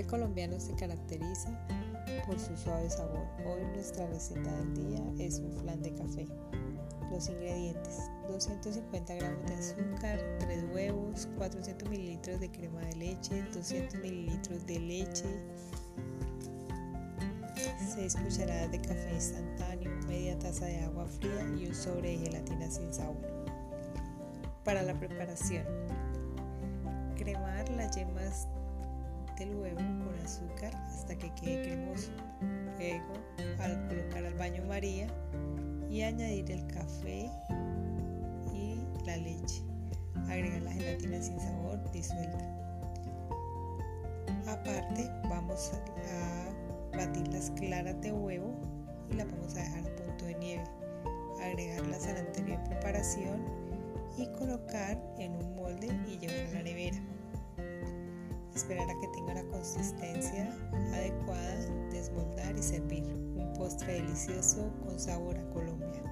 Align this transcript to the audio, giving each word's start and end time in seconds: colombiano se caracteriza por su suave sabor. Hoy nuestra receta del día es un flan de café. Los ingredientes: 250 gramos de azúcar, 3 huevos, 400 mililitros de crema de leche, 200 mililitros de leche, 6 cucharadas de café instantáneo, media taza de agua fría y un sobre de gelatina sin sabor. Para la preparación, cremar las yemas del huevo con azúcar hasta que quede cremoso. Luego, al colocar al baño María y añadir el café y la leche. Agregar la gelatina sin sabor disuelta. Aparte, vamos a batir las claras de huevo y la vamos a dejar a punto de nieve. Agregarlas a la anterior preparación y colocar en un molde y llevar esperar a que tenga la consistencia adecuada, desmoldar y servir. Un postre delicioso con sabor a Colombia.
colombiano 0.00 0.58
se 0.58 0.74
caracteriza 0.74 1.50
por 2.26 2.38
su 2.38 2.56
suave 2.56 2.88
sabor. 2.88 3.26
Hoy 3.46 3.62
nuestra 3.74 4.06
receta 4.06 4.50
del 4.56 4.74
día 4.74 5.26
es 5.26 5.38
un 5.38 5.52
flan 5.58 5.82
de 5.82 5.92
café. 5.94 6.26
Los 7.10 7.28
ingredientes: 7.28 8.10
250 8.28 9.14
gramos 9.14 9.46
de 9.46 9.54
azúcar, 9.54 10.18
3 10.38 10.64
huevos, 10.72 11.28
400 11.36 11.90
mililitros 11.90 12.40
de 12.40 12.50
crema 12.50 12.80
de 12.80 12.96
leche, 12.96 13.42
200 13.52 14.00
mililitros 14.00 14.66
de 14.66 14.80
leche, 14.80 15.26
6 17.94 18.16
cucharadas 18.16 18.72
de 18.72 18.80
café 18.80 19.12
instantáneo, 19.12 19.90
media 20.06 20.38
taza 20.38 20.64
de 20.64 20.80
agua 20.80 21.06
fría 21.06 21.46
y 21.58 21.66
un 21.66 21.74
sobre 21.74 22.16
de 22.16 22.18
gelatina 22.18 22.70
sin 22.70 22.94
sabor. 22.94 23.16
Para 24.64 24.82
la 24.82 24.98
preparación, 24.98 25.66
cremar 27.16 27.68
las 27.68 27.94
yemas 27.94 28.48
del 29.44 29.56
huevo 29.56 29.78
con 29.78 30.18
azúcar 30.24 30.74
hasta 30.92 31.16
que 31.16 31.34
quede 31.34 31.62
cremoso. 31.62 32.10
Luego, 32.78 33.12
al 33.60 33.88
colocar 33.88 34.24
al 34.24 34.34
baño 34.34 34.64
María 34.66 35.06
y 35.90 36.02
añadir 36.02 36.50
el 36.50 36.66
café 36.68 37.30
y 38.52 38.76
la 39.04 39.16
leche. 39.16 39.62
Agregar 40.28 40.62
la 40.62 40.72
gelatina 40.72 41.20
sin 41.20 41.40
sabor 41.40 41.78
disuelta. 41.90 42.44
Aparte, 44.46 45.10
vamos 45.28 45.72
a 46.08 46.96
batir 46.96 47.26
las 47.28 47.50
claras 47.50 48.00
de 48.00 48.12
huevo 48.12 48.54
y 49.10 49.14
la 49.14 49.24
vamos 49.24 49.54
a 49.56 49.62
dejar 49.62 49.80
a 49.80 49.96
punto 49.96 50.24
de 50.24 50.34
nieve. 50.36 50.64
Agregarlas 51.42 52.06
a 52.06 52.12
la 52.12 52.20
anterior 52.20 52.62
preparación 52.64 53.42
y 54.16 54.26
colocar 54.38 55.00
en 55.18 55.34
un 55.34 55.56
molde 55.56 55.88
y 56.06 56.18
llevar 56.18 56.51
esperar 58.54 58.88
a 58.90 59.00
que 59.00 59.08
tenga 59.08 59.34
la 59.34 59.44
consistencia 59.44 60.54
adecuada, 60.92 61.56
desmoldar 61.90 62.56
y 62.56 62.62
servir. 62.62 63.04
Un 63.04 63.52
postre 63.54 63.94
delicioso 63.94 64.70
con 64.84 64.98
sabor 64.98 65.36
a 65.38 65.50
Colombia. 65.50 66.02